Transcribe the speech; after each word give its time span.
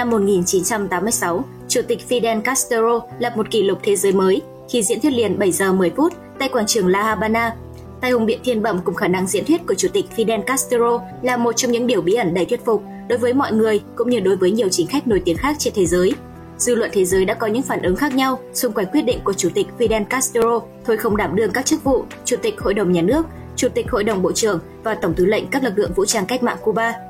năm 0.00 0.10
1986, 0.10 1.44
Chủ 1.68 1.80
tịch 1.88 2.00
Fidel 2.08 2.40
Castro 2.40 3.00
lập 3.18 3.32
một 3.36 3.50
kỷ 3.50 3.62
lục 3.62 3.78
thế 3.82 3.96
giới 3.96 4.12
mới 4.12 4.42
khi 4.68 4.82
diễn 4.82 5.00
thuyết 5.00 5.12
liền 5.12 5.38
7 5.38 5.52
giờ 5.52 5.72
10 5.72 5.90
phút 5.90 6.12
tại 6.38 6.48
quảng 6.48 6.66
trường 6.66 6.86
La 6.86 7.02
Habana. 7.02 7.56
Tai 8.00 8.10
hùng 8.10 8.26
biện 8.26 8.38
thiên 8.44 8.62
bẩm 8.62 8.80
cùng 8.84 8.94
khả 8.94 9.08
năng 9.08 9.26
diễn 9.26 9.44
thuyết 9.44 9.66
của 9.66 9.74
Chủ 9.74 9.88
tịch 9.92 10.04
Fidel 10.16 10.42
Castro 10.42 11.00
là 11.22 11.36
một 11.36 11.52
trong 11.52 11.72
những 11.72 11.86
điều 11.86 12.00
bí 12.00 12.14
ẩn 12.14 12.34
đầy 12.34 12.44
thuyết 12.44 12.64
phục 12.64 12.82
đối 13.08 13.18
với 13.18 13.34
mọi 13.34 13.52
người 13.52 13.80
cũng 13.96 14.10
như 14.10 14.20
đối 14.20 14.36
với 14.36 14.50
nhiều 14.50 14.68
chính 14.68 14.86
khách 14.86 15.06
nổi 15.06 15.22
tiếng 15.24 15.36
khác 15.36 15.56
trên 15.58 15.72
thế 15.76 15.86
giới. 15.86 16.12
Dư 16.58 16.74
luận 16.74 16.90
thế 16.92 17.04
giới 17.04 17.24
đã 17.24 17.34
có 17.34 17.46
những 17.46 17.62
phản 17.62 17.82
ứng 17.82 17.96
khác 17.96 18.14
nhau 18.14 18.38
xung 18.54 18.72
quanh 18.72 18.86
quyết 18.92 19.02
định 19.02 19.18
của 19.24 19.32
Chủ 19.32 19.48
tịch 19.54 19.66
Fidel 19.78 20.04
Castro 20.04 20.60
thôi 20.84 20.96
không 20.96 21.16
đảm 21.16 21.36
đương 21.36 21.50
các 21.52 21.66
chức 21.66 21.84
vụ 21.84 22.04
Chủ 22.24 22.36
tịch 22.42 22.60
Hội 22.60 22.74
đồng 22.74 22.92
Nhà 22.92 23.02
nước, 23.02 23.26
Chủ 23.56 23.68
tịch 23.68 23.90
Hội 23.90 24.04
đồng 24.04 24.22
Bộ 24.22 24.32
trưởng 24.32 24.60
và 24.84 24.94
Tổng 24.94 25.14
tư 25.14 25.26
lệnh 25.26 25.46
các 25.46 25.64
lực 25.64 25.78
lượng 25.78 25.92
vũ 25.96 26.04
trang 26.04 26.26
cách 26.26 26.42
mạng 26.42 26.58
Cuba. 26.62 27.09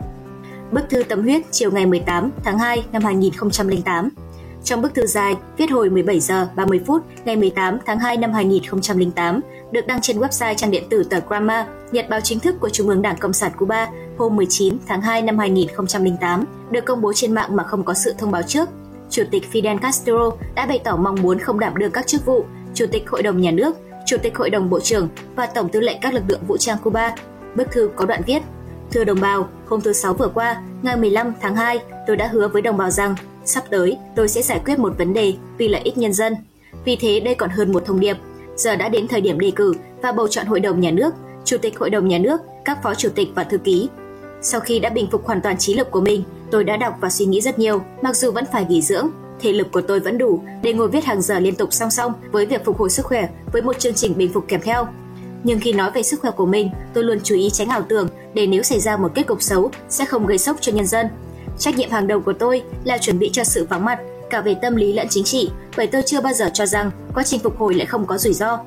Bức 0.73 0.91
thư 0.91 1.03
tâm 1.03 1.23
huyết 1.23 1.43
chiều 1.51 1.71
ngày 1.71 1.87
18 1.87 2.31
tháng 2.45 2.59
2 2.59 2.85
năm 2.93 3.03
2008 3.05 4.09
trong 4.65 4.83
bức 4.83 4.95
thư 4.95 5.07
dài 5.07 5.37
viết 5.57 5.71
hồi 5.71 5.91
17 5.91 6.21
giờ 6.21 6.49
30 6.57 6.81
phút 6.87 7.03
ngày 7.25 7.37
18 7.37 7.79
tháng 7.87 7.99
2 7.99 8.17
năm 8.17 8.33
2008 8.33 9.41
được 9.73 9.87
đăng 9.87 10.01
trên 10.01 10.19
website 10.19 10.55
trang 10.55 10.71
điện 10.71 10.85
tử 10.91 11.03
tờ 11.03 11.21
Gramma, 11.29 11.67
nhật 11.93 12.09
báo 12.09 12.21
chính 12.21 12.41
thức 12.41 12.55
của 12.61 12.69
Trung 12.69 12.89
ương 12.89 13.03
Đảng 13.03 13.17
Cộng 13.17 13.33
sản 13.33 13.53
Cuba 13.59 13.89
hôm 14.19 14.37
19 14.37 14.79
tháng 14.87 15.01
2 15.01 15.23
năm 15.23 15.39
2008, 15.39 16.45
được 16.71 16.85
công 16.85 17.01
bố 17.01 17.13
trên 17.13 17.35
mạng 17.35 17.57
mà 17.57 17.65
không 17.65 17.85
có 17.85 17.95
sự 17.95 18.15
thông 18.19 18.31
báo 18.31 18.43
trước. 18.43 18.69
Chủ 19.11 19.23
tịch 19.31 19.43
Fidel 19.53 19.79
Castro 19.79 20.31
đã 20.55 20.67
bày 20.67 20.81
tỏ 20.85 20.97
mong 20.97 21.23
muốn 21.23 21.39
không 21.39 21.61
đảm 21.61 21.77
đương 21.77 21.93
các 21.93 22.07
chức 22.07 22.27
vụ 22.27 22.45
Chủ 22.75 22.87
tịch 22.93 23.11
Hội 23.11 23.23
đồng 23.23 23.41
Nhà 23.41 23.51
nước, 23.51 23.77
Chủ 24.07 24.17
tịch 24.23 24.37
Hội 24.37 24.51
đồng 24.51 24.71
Bộ 24.71 24.81
trưởng 24.81 25.09
và 25.37 25.47
Tổng 25.47 25.69
tư 25.69 25.81
lệnh 25.81 26.01
các 26.01 26.15
lực 26.15 26.23
lượng 26.29 26.41
vũ 26.47 26.57
trang 26.57 26.79
Cuba. 26.83 27.15
Bức 27.55 27.71
thư 27.73 27.91
có 27.97 28.07
đoạn 28.07 28.23
viết 28.27 28.43
Thưa 28.93 29.05
đồng 29.05 29.21
bào, 29.21 29.49
hôm 29.67 29.81
thứ 29.81 29.93
Sáu 29.93 30.15
vừa 30.15 30.29
qua, 30.29 30.63
ngày 30.83 30.97
15 30.97 31.35
tháng 31.41 31.57
2, 31.57 31.79
tôi 32.07 32.17
đã 32.17 32.27
hứa 32.27 32.49
với 32.49 32.63
đồng 32.63 32.77
bào 32.77 32.91
rằng 32.91 33.15
sắp 33.45 33.65
tới 33.71 33.99
tôi 34.17 34.29
sẽ 34.29 34.43
giải 34.43 34.61
quyết 34.65 34.79
một 34.79 34.99
vấn 34.99 35.15
đề 35.15 35.35
vì 35.59 35.69
lợi 35.69 35.81
ích 35.85 35.99
nhân 35.99 36.13
dân. 36.13 36.37
Vì 36.85 36.97
thế 36.97 37.21
đây 37.21 37.35
còn 37.35 37.51
hơn 37.51 37.73
một 37.73 37.85
thông 37.87 38.01
điệp. 38.01 38.17
Giờ 38.57 38.77
đã 38.77 38.89
đến 38.89 39.09
thời 39.09 39.21
điểm 39.21 39.41
đề 39.41 39.51
cử 39.57 39.75
và 40.03 40.13
bầu 40.13 40.29
chọn 40.29 40.47
Hội 40.47 40.61
đồng 40.61 40.81
Nhà 40.81 40.91
nước, 40.91 41.15
Chủ 41.45 41.59
tịch 41.59 41.79
Hội 41.79 41.91
đồng 41.91 42.09
Nhà 42.09 42.19
nước, 42.19 42.41
các 42.65 42.83
phó 42.83 42.95
chủ 42.95 43.09
tịch 43.15 43.29
và 43.35 43.45
thư 43.45 43.59
ký. 43.59 43.89
Sau 44.43 44.61
khi 44.61 44.79
đã 44.79 44.91
bình 44.91 45.09
phục 45.11 45.27
hoàn 45.27 45.41
toàn 45.41 45.59
trí 45.59 45.75
lực 45.75 45.91
của 45.91 46.01
mình, 46.01 46.25
tôi 46.51 46.65
đã 46.65 46.77
đọc 46.77 46.95
và 47.01 47.11
suy 47.11 47.27
nghĩ 47.27 47.41
rất 47.41 47.59
nhiều, 47.59 47.83
mặc 48.03 48.17
dù 48.17 48.31
vẫn 48.31 48.45
phải 48.53 48.67
nghỉ 48.69 48.83
dưỡng. 48.83 49.09
Thể 49.41 49.53
lực 49.53 49.73
của 49.73 49.81
tôi 49.81 50.01
vẫn 50.01 50.19
đủ 50.19 50.41
để 50.63 50.73
ngồi 50.73 50.89
viết 50.89 51.05
hàng 51.05 51.23
giờ 51.23 51.39
liên 51.39 51.55
tục 51.55 51.73
song 51.73 51.91
song 51.91 52.13
với 52.33 52.47
việc 52.47 52.65
phục 52.65 52.79
hồi 52.79 52.91
sức 52.91 53.07
khỏe 53.07 53.29
với 53.53 53.63
một 53.63 53.79
chương 53.79 53.95
trình 53.95 54.17
bình 54.17 54.33
phục 54.33 54.45
kèm 54.49 54.61
theo. 54.61 54.87
Nhưng 55.45 55.61
khi 55.61 55.73
nói 55.73 55.91
về 55.91 56.03
sức 56.03 56.21
khỏe 56.21 56.31
của 56.31 56.47
mình, 56.47 56.71
tôi 56.95 57.05
luôn 57.05 57.19
chú 57.23 57.35
ý 57.35 57.51
tránh 57.51 57.69
ảo 57.69 57.83
tưởng 57.89 58.09
để 58.35 58.47
nếu 58.47 58.63
xảy 58.63 58.81
ra 58.81 58.97
một 58.97 59.13
kết 59.15 59.27
cục 59.27 59.43
xấu 59.43 59.71
sẽ 59.89 60.05
không 60.05 60.27
gây 60.27 60.39
sốc 60.39 60.57
cho 60.61 60.73
nhân 60.73 60.87
dân. 60.87 61.07
Trách 61.59 61.77
nhiệm 61.77 61.91
hàng 61.91 62.07
đầu 62.07 62.21
của 62.21 62.33
tôi 62.33 62.63
là 62.85 62.99
chuẩn 62.99 63.19
bị 63.19 63.31
cho 63.33 63.45
sự 63.45 63.67
vắng 63.71 63.85
mặt 63.85 63.99
cả 64.31 64.41
về 64.41 64.55
tâm 64.63 64.77
lý 64.77 64.93
lẫn 64.93 65.07
chính 65.11 65.25
trị, 65.25 65.51
bởi 65.77 65.87
tôi 65.87 66.03
chưa 66.07 66.21
bao 66.21 66.33
giờ 66.33 66.51
cho 66.55 66.67
rằng 66.67 66.91
quá 67.15 67.25
trình 67.25 67.41
phục 67.41 67.59
hồi 67.59 67.75
lại 67.75 67.87
không 67.87 68.07
có 68.07 68.19
rủi 68.19 68.33
ro. 68.33 68.59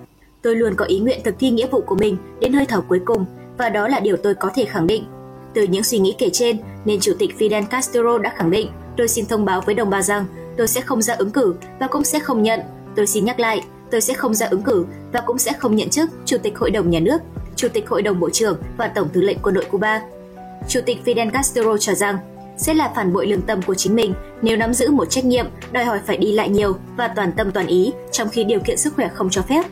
Tôi 0.41 0.55
luôn 0.55 0.75
có 0.75 0.85
ý 0.85 0.99
nguyện 0.99 1.19
thực 1.23 1.35
thi 1.39 1.49
nghĩa 1.49 1.67
vụ 1.67 1.81
của 1.81 1.95
mình 1.95 2.17
đến 2.39 2.53
hơi 2.53 2.65
thở 2.65 2.81
cuối 2.81 2.99
cùng 3.05 3.25
và 3.57 3.69
đó 3.69 3.87
là 3.87 3.99
điều 3.99 4.17
tôi 4.17 4.33
có 4.35 4.49
thể 4.55 4.65
khẳng 4.65 4.87
định. 4.87 5.05
Từ 5.53 5.63
những 5.63 5.83
suy 5.83 5.99
nghĩ 5.99 6.15
kể 6.17 6.29
trên, 6.33 6.57
nên 6.85 6.99
Chủ 6.99 7.13
tịch 7.19 7.35
Fidel 7.39 7.65
Castro 7.65 8.17
đã 8.17 8.33
khẳng 8.37 8.51
định 8.51 8.71
tôi 8.97 9.07
xin 9.07 9.25
thông 9.25 9.45
báo 9.45 9.61
với 9.61 9.75
đồng 9.75 9.89
bào 9.89 10.01
rằng 10.01 10.25
tôi 10.57 10.67
sẽ 10.67 10.81
không 10.81 11.01
ra 11.01 11.13
ứng 11.13 11.31
cử 11.31 11.55
và 11.79 11.87
cũng 11.87 12.03
sẽ 12.03 12.19
không 12.19 12.43
nhận. 12.43 12.59
Tôi 12.95 13.07
xin 13.07 13.25
nhắc 13.25 13.39
lại, 13.39 13.63
tôi 13.91 14.01
sẽ 14.01 14.13
không 14.13 14.33
ra 14.33 14.47
ứng 14.47 14.61
cử 14.61 14.85
và 15.13 15.21
cũng 15.25 15.37
sẽ 15.37 15.53
không 15.53 15.75
nhận 15.75 15.89
chức 15.89 16.09
Chủ 16.25 16.37
tịch 16.37 16.57
Hội 16.57 16.71
đồng 16.71 16.89
Nhà 16.89 16.99
nước, 16.99 17.17
Chủ 17.55 17.67
tịch 17.73 17.89
Hội 17.89 18.01
đồng 18.01 18.19
Bộ 18.19 18.29
trưởng 18.29 18.57
và 18.77 18.87
Tổng 18.87 19.09
tư 19.13 19.21
lệnh 19.21 19.37
quân 19.43 19.55
đội 19.55 19.65
Cuba. 19.65 20.01
Chủ 20.69 20.79
tịch 20.85 20.97
Fidel 21.05 21.29
Castro 21.29 21.77
cho 21.77 21.93
rằng 21.93 22.17
sẽ 22.57 22.73
là 22.73 22.91
phản 22.95 23.13
bội 23.13 23.27
lương 23.27 23.41
tâm 23.41 23.61
của 23.61 23.75
chính 23.75 23.95
mình 23.95 24.13
nếu 24.41 24.57
nắm 24.57 24.73
giữ 24.73 24.91
một 24.91 25.09
trách 25.09 25.25
nhiệm 25.25 25.45
đòi 25.71 25.85
hỏi 25.85 25.99
phải 26.05 26.17
đi 26.17 26.31
lại 26.31 26.49
nhiều 26.49 26.75
và 26.97 27.07
toàn 27.07 27.31
tâm 27.37 27.51
toàn 27.51 27.67
ý 27.67 27.93
trong 28.11 28.29
khi 28.29 28.43
điều 28.43 28.59
kiện 28.59 28.77
sức 28.77 28.93
khỏe 28.95 29.09
không 29.13 29.29
cho 29.29 29.41
phép. 29.41 29.63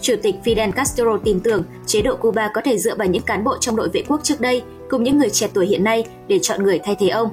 Chủ 0.00 0.14
tịch 0.22 0.34
Fidel 0.44 0.72
Castro 0.72 1.18
tin 1.24 1.40
tưởng 1.40 1.62
chế 1.86 2.02
độ 2.02 2.16
Cuba 2.16 2.50
có 2.54 2.60
thể 2.64 2.78
dựa 2.78 2.94
vào 2.94 3.08
những 3.08 3.22
cán 3.22 3.44
bộ 3.44 3.56
trong 3.60 3.76
đội 3.76 3.88
vệ 3.88 4.02
quốc 4.08 4.20
trước 4.22 4.40
đây 4.40 4.62
cùng 4.90 5.02
những 5.02 5.18
người 5.18 5.30
trẻ 5.30 5.48
tuổi 5.54 5.66
hiện 5.66 5.84
nay 5.84 6.04
để 6.28 6.38
chọn 6.42 6.62
người 6.62 6.80
thay 6.84 6.96
thế 6.98 7.08
ông. 7.08 7.28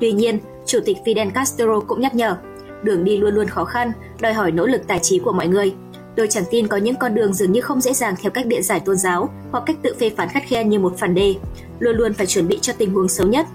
Tuy 0.00 0.12
nhiên, 0.12 0.38
Chủ 0.66 0.78
tịch 0.84 0.96
Fidel 1.04 1.30
Castro 1.30 1.80
cũng 1.80 2.00
nhắc 2.00 2.14
nhở, 2.14 2.36
đường 2.82 3.04
đi 3.04 3.16
luôn 3.16 3.34
luôn 3.34 3.46
khó 3.46 3.64
khăn, 3.64 3.92
đòi 4.20 4.32
hỏi 4.32 4.52
nỗ 4.52 4.66
lực 4.66 4.86
tài 4.86 4.98
trí 4.98 5.18
của 5.18 5.32
mọi 5.32 5.48
người. 5.48 5.74
Tôi 6.16 6.28
chẳng 6.30 6.44
tin 6.50 6.68
có 6.68 6.76
những 6.76 6.96
con 6.96 7.14
đường 7.14 7.34
dường 7.34 7.52
như 7.52 7.60
không 7.60 7.80
dễ 7.80 7.92
dàng 7.92 8.14
theo 8.22 8.30
cách 8.30 8.46
biện 8.46 8.62
giải 8.62 8.80
tôn 8.80 8.96
giáo 8.96 9.28
hoặc 9.50 9.62
cách 9.66 9.76
tự 9.82 9.94
phê 10.00 10.10
phán 10.16 10.28
khắt 10.28 10.42
khe 10.46 10.64
như 10.64 10.78
một 10.78 10.94
phản 10.98 11.14
đề. 11.14 11.34
Luôn 11.78 11.96
luôn 11.96 12.14
phải 12.14 12.26
chuẩn 12.26 12.48
bị 12.48 12.58
cho 12.62 12.72
tình 12.72 12.94
huống 12.94 13.08
xấu 13.08 13.26
nhất, 13.26 13.46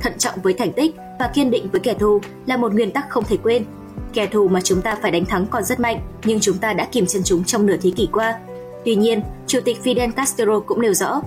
thận 0.00 0.12
trọng 0.18 0.34
với 0.42 0.52
thành 0.52 0.72
tích 0.72 0.94
và 1.18 1.30
kiên 1.34 1.50
định 1.50 1.68
với 1.72 1.80
kẻ 1.80 1.94
thù 1.94 2.20
là 2.46 2.56
một 2.56 2.74
nguyên 2.74 2.90
tắc 2.90 3.10
không 3.10 3.24
thể 3.24 3.36
quên. 3.42 3.64
Kẻ 4.12 4.26
thù 4.26 4.48
mà 4.48 4.60
chúng 4.60 4.82
ta 4.82 4.98
phải 5.02 5.10
đánh 5.10 5.24
thắng 5.24 5.46
còn 5.46 5.64
rất 5.64 5.80
mạnh, 5.80 6.00
nhưng 6.24 6.40
chúng 6.40 6.58
ta 6.58 6.72
đã 6.72 6.88
kìm 6.92 7.06
chân 7.06 7.22
chúng 7.24 7.44
trong 7.44 7.66
nửa 7.66 7.76
thế 7.82 7.90
kỷ 7.96 8.08
qua. 8.12 8.38
Tuy 8.84 8.94
nhiên, 8.94 9.22
Chủ 9.46 9.60
tịch 9.64 9.78
Fidel 9.84 10.12
Castro 10.12 10.60
cũng 10.60 10.80
nêu 10.80 10.94
rõ, 10.94 11.20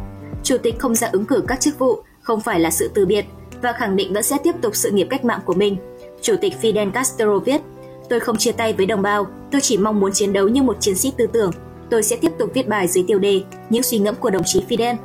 Chủ 0.44 0.58
tịch 0.58 0.80
không 0.80 0.96
ra 0.96 1.10
ứng 1.12 1.26
cử 1.26 1.44
các 1.48 1.60
chức 1.60 1.80
vụ 1.80 2.04
không 2.22 2.42
phải 2.42 2.60
là 2.60 2.72
sự 2.72 2.92
từ 2.94 3.06
biệt 3.06 3.26
và 3.62 3.74
khẳng 3.74 3.96
định 3.96 4.14
vẫn 4.14 4.24
sẽ 4.24 4.38
tiếp 4.44 4.56
tục 4.62 4.76
sự 4.76 4.92
nghiệp 4.92 5.08
cách 5.10 5.26
mạng 5.26 5.40
của 5.46 5.54
mình. 5.54 5.78
Chủ 6.22 6.36
tịch 6.42 6.54
Fidel 6.62 6.92
Castro 6.92 7.40
viết, 7.40 7.62
Tôi 8.10 8.20
không 8.20 8.38
chia 8.38 8.52
tay 8.52 8.74
với 8.74 8.86
đồng 8.86 9.02
bào, 9.02 9.28
tôi 9.52 9.62
chỉ 9.62 9.78
mong 9.78 10.00
muốn 10.00 10.12
chiến 10.14 10.34
đấu 10.34 10.48
như 10.48 10.64
một 10.64 10.78
chiến 10.80 10.96
sĩ 10.96 11.14
tư 11.18 11.28
tưởng. 11.34 11.52
Tôi 11.90 12.04
sẽ 12.04 12.16
tiếp 12.16 12.32
tục 12.40 12.52
viết 12.54 12.68
bài 12.68 12.88
dưới 12.88 13.04
tiêu 13.08 13.20
đề 13.20 13.42
Những 13.70 13.84
suy 13.84 13.98
ngẫm 13.98 14.16
của 14.16 14.30
đồng 14.30 14.44
chí 14.46 14.64
Fidel. 14.70 14.96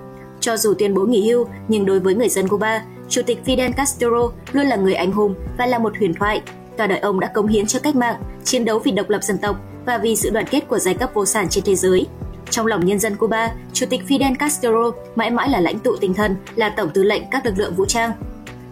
Cho 0.41 0.57
dù 0.57 0.75
tuyên 0.75 0.95
bố 0.95 1.03
nghỉ 1.03 1.31
hưu, 1.31 1.47
nhưng 1.69 1.87
đối 1.87 2.01
với 2.01 2.15
người 2.15 2.29
dân 2.29 2.49
Cuba, 2.49 2.85
Chủ 3.09 3.23
tịch 3.27 3.39
Fidel 3.47 3.73
Castro 3.73 4.09
luôn 4.53 4.67
là 4.67 4.77
người 4.77 4.95
anh 4.95 5.13
hùng 5.13 5.35
và 5.59 5.67
là 5.67 5.79
một 5.79 5.93
huyền 5.99 6.15
thoại. 6.15 6.43
Cả 6.77 6.87
đời 6.87 6.99
ông 6.99 7.21
đã 7.21 7.29
cống 7.29 7.47
hiến 7.47 7.67
cho 7.67 7.79
cách 7.79 7.97
mạng, 7.97 8.23
chiến 8.45 8.65
đấu 8.65 8.79
vì 8.79 8.93
độc 8.93 9.11
lập 9.11 9.23
dân 9.23 9.39
tộc 9.39 9.57
và 9.87 9.99
vì 9.99 10.17
sự 10.17 10.31
đoàn 10.31 10.47
kết 10.51 10.69
của 10.69 10.79
giai 10.79 10.95
cấp 10.95 11.11
vô 11.15 11.25
sản 11.25 11.49
trên 11.49 11.65
thế 11.65 11.75
giới. 11.75 12.07
Trong 12.51 12.67
lòng 12.67 12.87
nhân 12.87 12.99
dân 12.99 13.17
Cuba, 13.17 13.55
Chủ 13.73 13.87
tịch 13.91 14.01
Fidel 14.09 14.35
Castro 14.39 14.91
mãi 15.17 15.31
mãi 15.31 15.49
là 15.49 15.61
lãnh 15.61 15.79
tụ 15.79 15.97
tinh 15.97 16.15
thần, 16.15 16.37
là 16.57 16.69
tổng 16.69 16.91
tư 16.95 17.03
lệnh 17.03 17.23
các 17.31 17.47
lực 17.47 17.55
lượng 17.57 17.75
vũ 17.75 17.85
trang. 17.85 18.13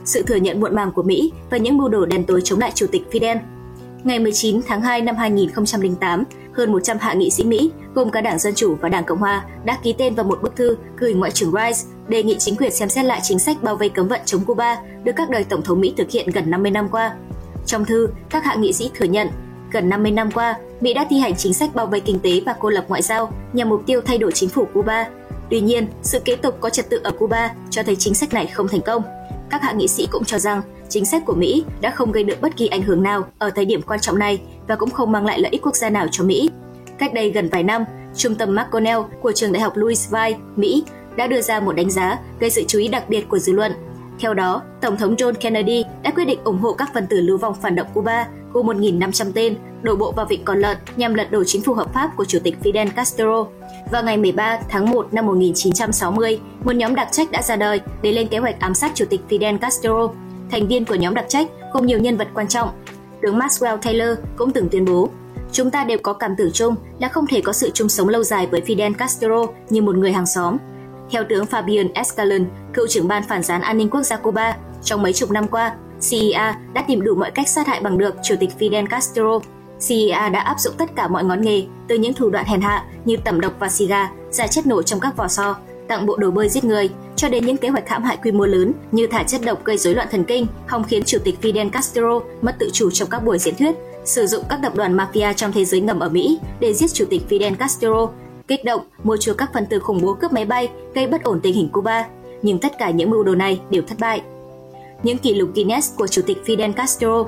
Sự 0.04 0.22
thừa 0.22 0.36
nhận 0.36 0.60
muộn 0.60 0.74
màng 0.74 0.92
của 0.92 1.02
Mỹ 1.02 1.32
và 1.50 1.56
những 1.56 1.78
mưu 1.78 1.88
đồ 1.88 2.06
đen 2.06 2.24
tối 2.24 2.40
chống 2.44 2.58
lại 2.58 2.72
Chủ 2.74 2.86
tịch 2.86 3.02
Fidel 3.12 3.38
Ngày 4.04 4.18
19 4.18 4.60
tháng 4.66 4.80
2 4.80 5.00
năm 5.00 5.16
2008, 5.16 6.24
hơn 6.52 6.72
100 6.72 6.98
hạ 7.00 7.14
nghị 7.14 7.30
sĩ 7.30 7.44
Mỹ, 7.44 7.70
gồm 7.94 8.10
cả 8.10 8.20
Đảng 8.20 8.38
Dân 8.38 8.54
Chủ 8.54 8.76
và 8.80 8.88
Đảng 8.88 9.04
Cộng 9.04 9.18
Hòa, 9.18 9.44
đã 9.64 9.78
ký 9.82 9.94
tên 9.98 10.14
vào 10.14 10.26
một 10.26 10.42
bức 10.42 10.56
thư 10.56 10.76
gửi 10.96 11.14
Ngoại 11.14 11.30
trưởng 11.30 11.52
Rice 11.52 11.80
đề 12.08 12.22
nghị 12.22 12.36
chính 12.38 12.56
quyền 12.56 12.72
xem 12.72 12.88
xét 12.88 13.04
lại 13.04 13.20
chính 13.22 13.38
sách 13.38 13.62
bao 13.62 13.76
vây 13.76 13.88
cấm 13.88 14.08
vận 14.08 14.20
chống 14.24 14.44
Cuba 14.44 14.82
được 15.04 15.12
các 15.16 15.30
đời 15.30 15.44
Tổng 15.44 15.62
thống 15.62 15.80
Mỹ 15.80 15.94
thực 15.96 16.10
hiện 16.10 16.30
gần 16.30 16.50
50 16.50 16.70
năm 16.70 16.88
qua. 16.88 17.16
Trong 17.66 17.84
thư, 17.84 18.08
các 18.30 18.44
hạ 18.44 18.54
nghị 18.54 18.72
sĩ 18.72 18.90
thừa 18.94 19.06
nhận, 19.06 19.28
gần 19.72 19.88
50 19.88 20.12
năm 20.12 20.30
qua, 20.30 20.58
Mỹ 20.80 20.94
đã 20.94 21.06
thi 21.10 21.18
hành 21.18 21.36
chính 21.36 21.54
sách 21.54 21.74
bao 21.74 21.86
vây 21.86 22.00
kinh 22.00 22.20
tế 22.20 22.40
và 22.46 22.54
cô 22.60 22.68
lập 22.68 22.84
ngoại 22.88 23.02
giao 23.02 23.32
nhằm 23.52 23.68
mục 23.68 23.82
tiêu 23.86 24.00
thay 24.06 24.18
đổi 24.18 24.32
chính 24.32 24.48
phủ 24.48 24.66
Cuba. 24.74 25.08
Tuy 25.50 25.60
nhiên, 25.60 25.86
sự 26.02 26.20
kế 26.24 26.36
tục 26.36 26.56
có 26.60 26.70
trật 26.70 26.90
tự 26.90 27.00
ở 27.04 27.10
Cuba 27.10 27.54
cho 27.70 27.82
thấy 27.82 27.96
chính 27.96 28.14
sách 28.14 28.34
này 28.34 28.46
không 28.46 28.68
thành 28.68 28.80
công. 28.80 29.02
Các 29.50 29.62
hạ 29.62 29.72
nghị 29.72 29.88
sĩ 29.88 30.08
cũng 30.10 30.24
cho 30.24 30.38
rằng 30.38 30.62
chính 30.88 31.04
sách 31.04 31.22
của 31.26 31.34
Mỹ 31.34 31.64
đã 31.80 31.90
không 31.90 32.12
gây 32.12 32.24
được 32.24 32.40
bất 32.40 32.56
kỳ 32.56 32.66
ảnh 32.66 32.82
hưởng 32.82 33.02
nào 33.02 33.26
ở 33.38 33.50
thời 33.50 33.64
điểm 33.64 33.82
quan 33.82 34.00
trọng 34.00 34.18
này 34.18 34.40
và 34.68 34.76
cũng 34.76 34.90
không 34.90 35.12
mang 35.12 35.26
lại 35.26 35.40
lợi 35.40 35.50
ích 35.52 35.62
quốc 35.62 35.76
gia 35.76 35.90
nào 35.90 36.06
cho 36.10 36.24
Mỹ. 36.24 36.50
Cách 36.98 37.14
đây 37.14 37.30
gần 37.30 37.48
vài 37.48 37.62
năm, 37.62 37.84
Trung 38.16 38.34
tâm 38.34 38.54
McConnell 38.54 39.00
của 39.22 39.32
trường 39.32 39.52
đại 39.52 39.62
học 39.62 39.72
Louisville, 39.76 40.38
Mỹ 40.56 40.84
đã 41.16 41.26
đưa 41.26 41.40
ra 41.40 41.60
một 41.60 41.76
đánh 41.76 41.90
giá 41.90 42.18
gây 42.40 42.50
sự 42.50 42.62
chú 42.68 42.78
ý 42.78 42.88
đặc 42.88 43.08
biệt 43.08 43.28
của 43.28 43.38
dư 43.38 43.52
luận. 43.52 43.72
Theo 44.20 44.34
đó, 44.34 44.62
Tổng 44.80 44.96
thống 44.96 45.14
John 45.14 45.34
Kennedy 45.34 45.84
đã 46.02 46.10
quyết 46.10 46.24
định 46.24 46.38
ủng 46.44 46.58
hộ 46.58 46.72
các 46.72 46.90
phần 46.94 47.06
tử 47.06 47.20
lưu 47.20 47.38
vong 47.38 47.54
phản 47.62 47.74
động 47.74 47.86
Cuba 47.94 48.28
gồm 48.52 48.66
1.500 48.66 49.32
tên 49.34 49.56
đổ 49.82 49.96
bộ 49.96 50.12
vào 50.12 50.26
vịnh 50.26 50.44
Con 50.44 50.58
Lợn 50.58 50.76
nhằm 50.96 51.14
lật 51.14 51.30
đổ 51.30 51.44
chính 51.44 51.62
phủ 51.62 51.74
hợp 51.74 51.94
pháp 51.94 52.10
của 52.16 52.24
Chủ 52.24 52.38
tịch 52.44 52.56
Fidel 52.62 52.90
Castro. 52.90 53.46
Vào 53.90 54.02
ngày 54.02 54.16
13 54.16 54.58
tháng 54.68 54.90
1 54.90 55.14
năm 55.14 55.26
1960, 55.26 56.40
một 56.64 56.74
nhóm 56.74 56.94
đặc 56.94 57.08
trách 57.12 57.30
đã 57.30 57.42
ra 57.42 57.56
đời 57.56 57.80
để 58.02 58.12
lên 58.12 58.28
kế 58.28 58.38
hoạch 58.38 58.60
ám 58.60 58.74
sát 58.74 58.92
Chủ 58.94 59.04
tịch 59.10 59.20
Fidel 59.28 59.58
Castro. 59.58 60.08
Thành 60.50 60.68
viên 60.68 60.84
của 60.84 60.94
nhóm 60.94 61.14
đặc 61.14 61.24
trách 61.28 61.46
cùng 61.72 61.86
nhiều 61.86 61.98
nhân 61.98 62.16
vật 62.16 62.28
quan 62.34 62.48
trọng. 62.48 62.68
Tướng 63.22 63.38
Maxwell 63.38 63.76
Taylor 63.76 64.18
cũng 64.36 64.50
từng 64.50 64.68
tuyên 64.68 64.84
bố 64.84 65.10
Chúng 65.54 65.70
ta 65.70 65.84
đều 65.84 65.98
có 66.02 66.12
cảm 66.12 66.36
tưởng 66.36 66.50
chung 66.52 66.74
là 66.98 67.08
không 67.08 67.26
thể 67.26 67.40
có 67.40 67.52
sự 67.52 67.70
chung 67.74 67.88
sống 67.88 68.08
lâu 68.08 68.22
dài 68.22 68.46
với 68.46 68.60
Fidel 68.60 68.94
Castro 68.94 69.46
như 69.70 69.82
một 69.82 69.96
người 69.96 70.12
hàng 70.12 70.26
xóm. 70.26 70.56
Theo 71.10 71.24
tướng 71.28 71.44
Fabian 71.44 71.88
Escalon, 71.94 72.44
cựu 72.74 72.86
trưởng 72.86 73.08
ban 73.08 73.22
phản 73.22 73.42
gián 73.42 73.60
an 73.60 73.78
ninh 73.78 73.90
quốc 73.90 74.02
gia 74.02 74.16
Cuba, 74.16 74.56
trong 74.82 75.02
mấy 75.02 75.12
chục 75.12 75.30
năm 75.30 75.48
qua, 75.48 75.76
CIA 76.10 76.54
đã 76.72 76.84
tìm 76.86 77.02
đủ 77.02 77.14
mọi 77.14 77.30
cách 77.30 77.48
sát 77.48 77.66
hại 77.66 77.80
bằng 77.80 77.98
được 77.98 78.14
Chủ 78.22 78.34
tịch 78.40 78.50
Fidel 78.58 78.86
Castro. 78.86 79.38
CIA 79.88 80.28
đã 80.28 80.40
áp 80.40 80.60
dụng 80.60 80.74
tất 80.78 80.96
cả 80.96 81.08
mọi 81.08 81.24
ngón 81.24 81.42
nghề, 81.42 81.64
từ 81.88 81.94
những 81.94 82.14
thủ 82.14 82.30
đoạn 82.30 82.44
hèn 82.46 82.60
hạ 82.60 82.84
như 83.04 83.16
tẩm 83.16 83.40
độc 83.40 83.52
và 83.58 83.68
xì 83.68 83.86
gà, 83.86 84.10
ra 84.30 84.46
chất 84.46 84.66
nổ 84.66 84.82
trong 84.82 85.00
các 85.00 85.16
vỏ 85.16 85.28
so, 85.28 85.56
tặng 85.88 86.06
bộ 86.06 86.16
đồ 86.16 86.30
bơi 86.30 86.48
giết 86.48 86.64
người, 86.64 86.90
cho 87.16 87.28
đến 87.28 87.46
những 87.46 87.56
kế 87.56 87.68
hoạch 87.68 87.88
hãm 87.88 88.02
hại 88.02 88.16
quy 88.22 88.32
mô 88.32 88.46
lớn 88.46 88.72
như 88.92 89.06
thả 89.06 89.22
chất 89.22 89.40
độc 89.44 89.64
gây 89.64 89.78
rối 89.78 89.94
loạn 89.94 90.08
thần 90.10 90.24
kinh, 90.24 90.46
hòng 90.66 90.84
khiến 90.84 91.02
Chủ 91.06 91.18
tịch 91.24 91.34
Fidel 91.42 91.70
Castro 91.70 92.20
mất 92.42 92.56
tự 92.58 92.70
chủ 92.72 92.90
trong 92.90 93.08
các 93.10 93.24
buổi 93.24 93.38
diễn 93.38 93.54
thuyết, 93.54 93.74
sử 94.04 94.26
dụng 94.26 94.44
các 94.48 94.58
tập 94.62 94.74
đoàn 94.76 94.96
mafia 94.96 95.32
trong 95.32 95.52
thế 95.52 95.64
giới 95.64 95.80
ngầm 95.80 96.00
ở 96.00 96.08
Mỹ 96.08 96.38
để 96.60 96.74
giết 96.74 96.92
Chủ 96.92 97.04
tịch 97.10 97.22
Fidel 97.28 97.54
Castro, 97.54 98.08
kích 98.48 98.64
động, 98.64 98.80
mua 99.02 99.16
chuộc 99.16 99.38
các 99.38 99.50
phần 99.54 99.66
tử 99.66 99.78
khủng 99.78 100.00
bố 100.02 100.14
cướp 100.14 100.32
máy 100.32 100.44
bay, 100.44 100.68
gây 100.94 101.06
bất 101.06 101.22
ổn 101.22 101.40
tình 101.40 101.54
hình 101.54 101.68
Cuba. 101.72 102.06
Nhưng 102.42 102.58
tất 102.58 102.72
cả 102.78 102.90
những 102.90 103.10
mưu 103.10 103.24
đồ 103.24 103.34
này 103.34 103.60
đều 103.70 103.82
thất 103.82 103.98
bại. 103.98 104.22
những 105.02 105.18
kỷ 105.18 105.34
lục 105.34 105.48
Guinness 105.54 105.96
của 105.96 106.06
Chủ 106.06 106.22
tịch 106.26 106.38
Fidel 106.46 106.72
Castro. 106.72 107.24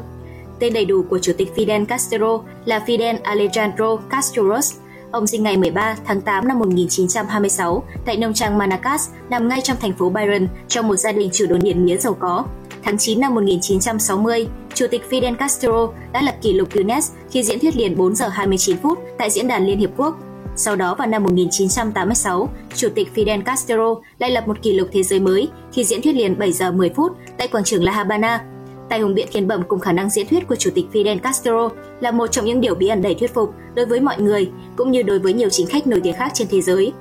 Tên 0.58 0.72
đầy 0.72 0.84
đủ 0.84 1.04
của 1.10 1.18
Chủ 1.18 1.32
tịch 1.38 1.52
Fidel 1.56 1.86
Castro 1.86 2.40
là 2.64 2.78
Fidel 2.86 3.16
Alejandro 3.22 3.96
Castro 3.96 4.42
Castros. 4.42 4.74
Ông 5.10 5.26
sinh 5.26 5.42
ngày 5.42 5.56
13 5.56 5.96
tháng 6.04 6.20
8 6.20 6.48
năm 6.48 6.58
1926 6.58 7.82
tại 8.06 8.16
nông 8.16 8.34
trang 8.34 8.58
Manacas, 8.58 9.08
nằm 9.30 9.48
ngay 9.48 9.60
trong 9.60 9.76
thành 9.80 9.92
phố 9.92 10.10
Byron, 10.10 10.48
trong 10.68 10.88
một 10.88 10.96
gia 10.96 11.12
đình 11.12 11.30
chủ 11.32 11.46
đồn 11.46 11.60
điền 11.62 11.84
mía 11.84 11.96
giàu 11.96 12.14
có. 12.14 12.44
Tháng 12.82 12.98
9 12.98 13.20
năm 13.20 13.34
1960, 13.34 14.48
Chủ 14.74 14.86
tịch 14.90 15.02
Fidel 15.10 15.36
Castro 15.36 15.88
đã 16.12 16.22
lập 16.22 16.34
kỷ 16.42 16.52
lục 16.52 16.68
Guinness 16.72 17.12
khi 17.30 17.42
diễn 17.42 17.58
thuyết 17.58 17.76
liền 17.76 17.96
4 17.96 18.14
giờ 18.14 18.28
29 18.28 18.76
phút 18.76 18.98
tại 19.18 19.30
Diễn 19.30 19.48
đàn 19.48 19.66
Liên 19.66 19.78
Hiệp 19.78 19.90
Quốc. 19.96 20.18
Sau 20.56 20.76
đó 20.76 20.94
vào 20.94 21.08
năm 21.08 21.22
1986, 21.22 22.48
Chủ 22.74 22.88
tịch 22.94 23.08
Fidel 23.14 23.42
Castro 23.42 23.94
lại 24.18 24.30
lập 24.30 24.48
một 24.48 24.62
kỷ 24.62 24.72
lục 24.72 24.88
thế 24.92 25.02
giới 25.02 25.20
mới 25.20 25.48
khi 25.72 25.84
diễn 25.84 26.02
thuyết 26.02 26.12
liền 26.16 26.38
7 26.38 26.52
giờ 26.52 26.72
10 26.72 26.90
phút 26.90 27.12
tại 27.38 27.48
quảng 27.48 27.64
trường 27.64 27.84
La 27.84 27.92
Habana. 27.92 28.44
Tài 28.88 29.00
hùng 29.00 29.14
biện 29.14 29.28
thiên 29.32 29.48
bẩm 29.48 29.62
cùng 29.68 29.80
khả 29.80 29.92
năng 29.92 30.10
diễn 30.10 30.26
thuyết 30.26 30.48
của 30.48 30.56
Chủ 30.56 30.70
tịch 30.74 30.84
Fidel 30.92 31.18
Castro 31.18 31.68
là 32.00 32.10
một 32.10 32.26
trong 32.26 32.44
những 32.44 32.60
điều 32.60 32.74
bí 32.74 32.88
ẩn 32.88 33.02
đầy 33.02 33.14
thuyết 33.14 33.34
phục 33.34 33.54
đối 33.74 33.86
với 33.86 34.00
mọi 34.00 34.20
người 34.20 34.50
cũng 34.76 34.90
như 34.90 35.02
đối 35.02 35.18
với 35.18 35.32
nhiều 35.32 35.48
chính 35.48 35.66
khách 35.66 35.86
nổi 35.86 36.00
tiếng 36.00 36.14
khác 36.14 36.30
trên 36.34 36.48
thế 36.50 36.60
giới. 36.60 36.92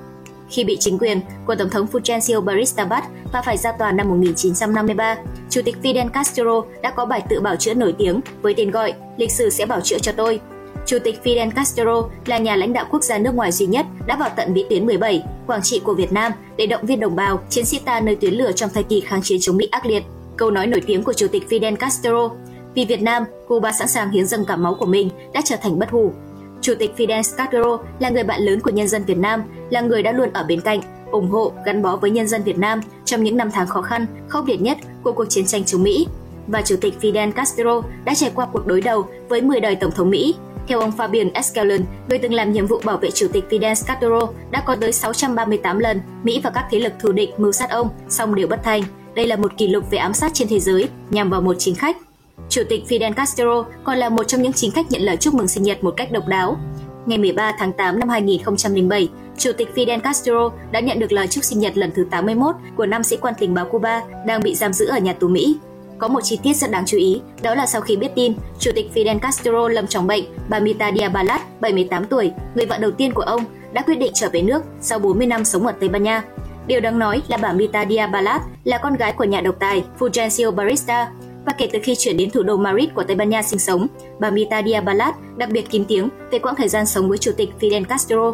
Khi 0.50 0.64
bị 0.64 0.78
chính 0.80 0.98
quyền 0.98 1.22
của 1.46 1.56
Tổng 1.56 1.70
thống 1.70 1.88
Fulgencio 1.92 2.42
Batista 2.42 2.86
bắt 2.86 3.04
và 3.34 3.42
phải 3.42 3.58
ra 3.58 3.72
tòa 3.72 3.92
năm 3.92 4.10
1953, 4.10 5.16
Chủ 5.50 5.62
tịch 5.66 5.76
Fidel 5.84 6.10
Castro 6.10 6.62
đã 6.82 6.92
có 6.92 7.06
bài 7.06 7.22
tự 7.30 7.42
bảo 7.42 7.56
chữa 7.56 7.74
nổi 7.74 7.96
tiếng 7.98 8.22
với 8.42 8.54
tên 8.58 8.72
gọi 8.72 8.94
Lịch 9.18 9.32
sử 9.32 9.50
sẽ 9.50 9.66
bảo 9.66 9.82
chữa 9.82 10.00
cho 10.00 10.12
tôi. 10.12 10.40
Chủ 10.86 10.98
tịch 11.00 11.20
Fidel 11.24 11.52
Castro 11.52 12.10
là 12.26 12.38
nhà 12.38 12.56
lãnh 12.56 12.74
đạo 12.74 12.86
quốc 12.92 13.04
gia 13.04 13.18
nước 13.18 13.36
ngoài 13.36 13.52
duy 13.52 13.66
nhất 13.66 13.86
đã 14.08 14.16
vào 14.16 14.30
tận 14.36 14.54
vĩ 14.54 14.66
tuyến 14.70 14.86
17, 14.86 15.24
Quảng 15.48 15.62
Trị 15.64 15.82
của 15.84 15.94
Việt 15.94 16.12
Nam 16.12 16.32
để 16.58 16.66
động 16.66 16.86
viên 16.86 17.00
đồng 17.00 17.16
bào, 17.16 17.40
chiến 17.50 17.66
sĩ 17.66 17.80
ta 17.86 18.00
nơi 18.00 18.16
tuyến 18.16 18.34
lửa 18.34 18.52
trong 18.52 18.70
thời 18.74 18.84
kỳ 18.84 19.02
kháng 19.02 19.22
chiến 19.22 19.38
chống 19.42 19.58
Mỹ 19.58 19.68
ác 19.72 19.86
liệt. 19.86 20.04
Câu 20.38 20.52
nói 20.52 20.68
nổi 20.68 20.82
tiếng 20.86 21.04
của 21.04 21.14
Chủ 21.14 21.28
tịch 21.28 21.44
Fidel 21.50 21.76
Castro 21.76 22.30
vì 22.76 22.86
Việt 22.86 23.02
Nam, 23.02 23.24
Cuba 23.48 23.72
sẵn 23.72 23.88
sàng 23.88 24.12
hiến 24.12 24.26
dâng 24.26 24.46
cả 24.46 24.56
máu 24.56 24.76
của 24.80 24.86
mình 24.86 25.10
đã 25.34 25.42
trở 25.46 25.56
thành 25.62 25.80
bất 25.80 25.90
hủ. 25.90 26.14
Chủ 26.62 26.74
tịch 26.80 26.94
Fidel 26.98 27.24
Castro 27.38 27.78
là 28.00 28.10
người 28.10 28.24
bạn 28.24 28.42
lớn 28.42 28.60
của 28.60 28.72
nhân 28.72 28.88
dân 28.88 29.04
Việt 29.04 29.18
Nam, 29.18 29.44
là 29.70 29.82
người 29.82 30.04
đã 30.04 30.12
luôn 30.12 30.30
ở 30.34 30.44
bên 30.44 30.62
cạnh, 30.62 30.80
ủng 31.12 31.30
hộ, 31.30 31.52
gắn 31.66 31.82
bó 31.82 31.96
với 31.96 32.10
nhân 32.10 32.28
dân 32.28 32.44
Việt 32.44 32.58
Nam 32.58 32.82
trong 33.06 33.24
những 33.24 33.38
năm 33.38 33.52
tháng 33.52 33.68
khó 33.68 33.82
khăn, 33.82 34.06
khốc 34.28 34.48
liệt 34.48 34.62
nhất 34.62 34.78
của 35.04 35.12
cuộc 35.12 35.26
chiến 35.26 35.46
tranh 35.46 35.64
chống 35.64 35.84
Mỹ. 35.84 36.08
Và 36.48 36.62
Chủ 36.62 36.76
tịch 36.82 36.94
Fidel 37.02 37.32
Castro 37.32 37.82
đã 38.06 38.14
trải 38.16 38.32
qua 38.36 38.48
cuộc 38.54 38.68
đối 38.68 38.82
đầu 38.82 39.06
với 39.30 39.42
10 39.42 39.60
đời 39.60 39.76
Tổng 39.76 39.92
thống 39.92 40.10
Mỹ. 40.10 40.36
Theo 40.68 40.80
ông 40.80 40.92
Fabian 40.98 41.30
Escalon, 41.34 41.82
người 42.10 42.18
từng 42.18 42.34
làm 42.34 42.52
nhiệm 42.52 42.68
vụ 42.68 42.82
bảo 42.86 42.98
vệ 42.98 43.12
Chủ 43.12 43.28
tịch 43.34 43.44
Fidel 43.50 43.76
Castro, 43.86 44.28
đã 44.52 44.64
có 44.66 44.76
tới 44.76 44.92
638 44.92 45.80
lần 45.80 46.02
Mỹ 46.24 46.42
và 46.44 46.50
các 46.50 46.66
thế 46.72 46.80
lực 46.80 46.94
thù 47.00 47.12
địch 47.12 47.40
mưu 47.40 47.52
sát 47.52 47.70
ông, 47.70 47.90
song 48.10 48.36
đều 48.36 48.48
bất 48.48 48.64
thành. 48.64 48.84
Đây 49.16 49.28
là 49.28 49.36
một 49.36 49.58
kỷ 49.58 49.68
lục 49.68 49.84
về 49.92 49.98
ám 49.98 50.14
sát 50.14 50.34
trên 50.34 50.48
thế 50.48 50.60
giới 50.60 50.90
nhằm 51.10 51.30
vào 51.30 51.42
một 51.42 51.56
chính 51.60 51.76
khách. 51.76 51.98
Chủ 52.50 52.62
tịch 52.70 52.84
Fidel 52.90 53.14
Castro 53.14 53.66
còn 53.84 53.98
là 53.98 54.10
một 54.10 54.24
trong 54.24 54.42
những 54.42 54.54
chính 54.54 54.72
khách 54.72 54.92
nhận 54.92 55.02
lời 55.02 55.18
chúc 55.18 55.34
mừng 55.34 55.48
sinh 55.48 55.64
nhật 55.64 55.84
một 55.84 55.94
cách 55.98 56.12
độc 56.12 56.28
đáo. 56.28 56.58
Ngày 57.06 57.18
13 57.18 57.52
tháng 57.60 57.74
8 57.74 58.00
năm 58.00 58.10
2007, 58.10 59.10
Chủ 59.38 59.52
tịch 59.58 59.68
Fidel 59.76 60.00
Castro 60.00 60.52
đã 60.72 60.80
nhận 60.80 61.00
được 61.00 61.12
lời 61.12 61.28
chúc 61.28 61.44
sinh 61.44 61.60
nhật 61.60 61.78
lần 61.78 61.92
thứ 61.96 62.06
81 62.12 62.56
của 62.76 62.86
năm 62.86 63.04
sĩ 63.04 63.18
quan 63.18 63.34
tình 63.40 63.54
báo 63.54 63.66
Cuba 63.66 64.02
đang 64.28 64.42
bị 64.44 64.56
giam 64.56 64.74
giữ 64.74 64.86
ở 64.86 65.00
nhà 65.00 65.14
tù 65.14 65.28
Mỹ. 65.28 65.58
Có 65.98 66.08
một 66.08 66.22
chi 66.24 66.40
tiết 66.44 66.54
rất 66.54 66.72
đáng 66.72 66.84
chú 66.86 66.98
ý, 66.98 67.22
đó 67.42 67.56
là 67.56 67.66
sau 67.66 67.82
khi 67.82 67.96
biết 67.96 68.16
tin 68.16 68.34
Chủ 68.60 68.72
tịch 68.76 68.92
Fidel 68.96 69.20
Castro 69.20 69.68
lâm 69.68 69.88
trọng 69.88 70.08
bệnh, 70.08 70.24
bà 70.50 70.60
Mita 70.60 70.92
Diabalat, 70.92 71.62
78 71.62 72.06
tuổi, 72.06 72.32
người 72.56 72.66
vợ 72.66 72.78
đầu 72.78 72.92
tiên 72.92 73.12
của 73.14 73.22
ông, 73.22 73.44
đã 73.74 73.82
quyết 73.82 73.96
định 73.96 74.12
trở 74.16 74.30
về 74.30 74.42
nước 74.42 74.64
sau 74.82 75.00
40 75.00 75.28
năm 75.28 75.46
sống 75.46 75.68
ở 75.68 75.74
Tây 75.80 75.90
Ban 75.90 76.04
Nha. 76.04 76.24
Điều 76.68 76.80
đáng 76.80 77.00
nói 77.00 77.22
là 77.28 77.38
bà 77.38 77.54
Mita 77.54 77.86
Diabalat 77.86 78.42
là 78.64 78.78
con 78.78 78.96
gái 78.96 79.14
của 79.14 79.24
nhà 79.24 79.42
độc 79.42 79.56
tài 79.60 79.84
Fulgencio 80.00 80.52
Barista. 80.52 81.12
Và 81.46 81.54
kể 81.58 81.70
từ 81.74 81.80
khi 81.84 81.96
chuyển 81.96 82.18
đến 82.18 82.32
thủ 82.32 82.44
đô 82.44 82.58
Madrid 82.58 82.90
của 82.96 83.04
Tây 83.04 83.16
Ban 83.16 83.30
Nha 83.30 83.42
sinh 83.42 83.60
sống, 83.60 83.88
bà 84.20 84.30
Mita 84.30 84.62
Diabalat 84.64 85.16
đặc 85.38 85.50
biệt 85.52 85.70
kín 85.70 85.86
tiếng 85.88 86.10
về 86.32 86.40
quãng 86.40 86.56
thời 86.56 86.70
gian 86.70 86.86
sống 86.86 87.10
với 87.10 87.18
Chủ 87.18 87.32
tịch 87.38 87.50
Fidel 87.60 87.86
Castro. 87.86 88.34